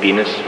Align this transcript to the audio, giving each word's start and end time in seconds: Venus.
Venus. 0.00 0.47